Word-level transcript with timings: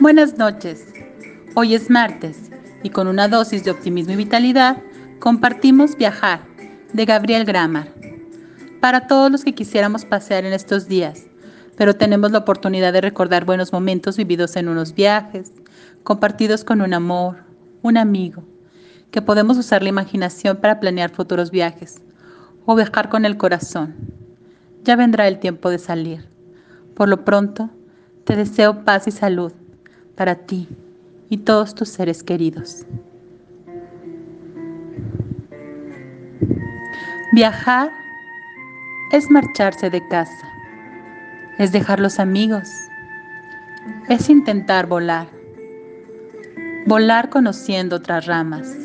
Buenas 0.00 0.38
noches. 0.38 0.86
Hoy 1.54 1.74
es 1.74 1.90
martes 1.90 2.50
y 2.82 2.88
con 2.88 3.06
una 3.06 3.28
dosis 3.28 3.64
de 3.64 3.70
optimismo 3.70 4.14
y 4.14 4.16
vitalidad 4.16 4.78
compartimos 5.18 5.94
Viajar 5.94 6.40
de 6.94 7.04
Gabriel 7.04 7.44
Gramar. 7.44 7.92
Para 8.80 9.06
todos 9.06 9.30
los 9.30 9.44
que 9.44 9.54
quisiéramos 9.54 10.06
pasear 10.06 10.46
en 10.46 10.54
estos 10.54 10.88
días, 10.88 11.26
pero 11.76 11.96
tenemos 11.96 12.30
la 12.30 12.38
oportunidad 12.38 12.94
de 12.94 13.02
recordar 13.02 13.44
buenos 13.44 13.74
momentos 13.74 14.16
vividos 14.16 14.56
en 14.56 14.68
unos 14.68 14.94
viajes, 14.94 15.52
compartidos 16.02 16.64
con 16.64 16.80
un 16.80 16.94
amor, 16.94 17.44
un 17.82 17.98
amigo, 17.98 18.42
que 19.10 19.20
podemos 19.20 19.58
usar 19.58 19.82
la 19.82 19.90
imaginación 19.90 20.56
para 20.56 20.80
planear 20.80 21.10
futuros 21.10 21.50
viajes 21.50 22.00
o 22.64 22.74
viajar 22.74 23.10
con 23.10 23.26
el 23.26 23.36
corazón. 23.36 23.96
Ya 24.82 24.96
vendrá 24.96 25.28
el 25.28 25.40
tiempo 25.40 25.68
de 25.68 25.78
salir. 25.78 26.26
Por 26.94 27.10
lo 27.10 27.22
pronto, 27.22 27.68
te 28.24 28.34
deseo 28.34 28.82
paz 28.86 29.06
y 29.06 29.10
salud 29.10 29.52
para 30.16 30.34
ti 30.34 30.68
y 31.28 31.38
todos 31.38 31.74
tus 31.74 31.88
seres 31.88 32.22
queridos. 32.22 32.84
Viajar 37.32 37.90
es 39.12 39.30
marcharse 39.30 39.88
de 39.88 40.06
casa, 40.08 40.52
es 41.58 41.72
dejar 41.72 42.00
los 42.00 42.18
amigos, 42.18 42.68
es 44.08 44.28
intentar 44.28 44.86
volar, 44.86 45.28
volar 46.86 47.30
conociendo 47.30 47.96
otras 47.96 48.26
ramas, 48.26 48.76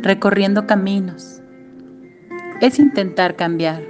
recorriendo 0.00 0.66
caminos, 0.66 1.40
es 2.60 2.78
intentar 2.78 3.36
cambiar. 3.36 3.82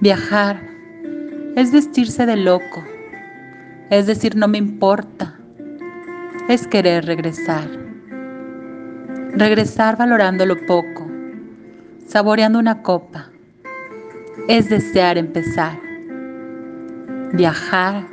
Viajar 0.00 0.60
es 1.56 1.72
vestirse 1.72 2.24
de 2.24 2.36
loco 2.36 2.84
es 3.90 4.06
decir, 4.06 4.36
no 4.36 4.48
me 4.48 4.58
importa, 4.58 5.38
es 6.48 6.66
querer 6.66 7.06
regresar. 7.06 7.68
Regresar 9.32 9.96
valorando 9.96 10.44
lo 10.46 10.56
poco, 10.66 11.06
saboreando 12.06 12.58
una 12.58 12.82
copa, 12.82 13.30
es 14.48 14.68
desear 14.68 15.18
empezar. 15.18 15.78
Viajar. 17.32 18.06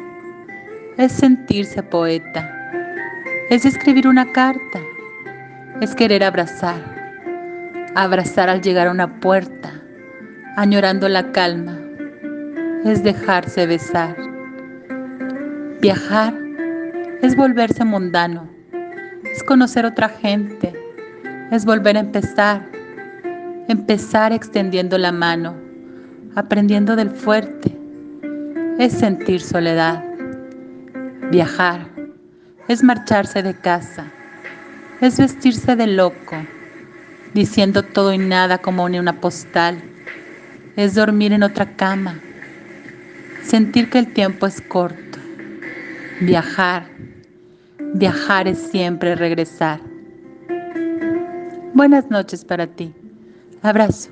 Es 0.98 1.12
sentirse 1.12 1.84
poeta, 1.84 2.50
es 3.50 3.66
escribir 3.66 4.08
una 4.08 4.32
carta, 4.32 4.80
es 5.82 5.94
querer 5.94 6.24
abrazar, 6.24 6.82
abrazar 7.96 8.48
al 8.48 8.62
llegar 8.62 8.88
a 8.88 8.92
una 8.92 9.20
puerta, 9.20 9.74
añorando 10.56 11.10
la 11.10 11.34
calma, 11.34 11.78
es 12.86 13.04
dejarse 13.04 13.68
besar. 13.68 14.35
Viajar 15.86 16.34
es 17.22 17.36
volverse 17.36 17.86
mundano, 17.86 18.50
es 19.24 19.44
conocer 19.44 19.86
otra 19.86 20.10
gente, 20.10 20.74
es 21.52 21.64
volver 21.64 21.96
a 21.96 22.00
empezar, 22.00 22.68
empezar 23.68 24.34
extendiendo 24.34 24.98
la 24.98 25.12
mano, 25.12 25.54
aprendiendo 26.34 26.96
del 26.96 27.12
fuerte, 27.12 27.78
es 28.80 28.94
sentir 28.94 29.42
soledad. 29.42 30.04
Viajar 31.30 31.88
es 32.68 32.82
marcharse 32.82 33.44
de 33.44 33.54
casa, 33.54 34.06
es 35.02 35.20
vestirse 35.20 35.76
de 35.76 35.86
loco, 35.86 36.36
diciendo 37.36 37.84
todo 37.84 38.12
y 38.12 38.18
nada 38.18 38.58
como 38.58 38.86
una 38.86 39.22
postal, 39.22 39.84
es 40.78 40.96
dormir 40.96 41.32
en 41.32 41.44
otra 41.44 41.76
cama, 41.76 42.20
sentir 43.44 43.92
que 43.92 44.00
el 44.00 44.12
tiempo 44.14 44.48
es 44.48 44.60
corto 44.62 45.06
Viajar. 46.22 46.88
Viajar 47.94 48.48
es 48.48 48.58
siempre 48.58 49.16
regresar. 49.16 49.80
Buenas 51.74 52.10
noches 52.10 52.46
para 52.46 52.68
ti. 52.68 52.94
Abrazo. 53.62 54.10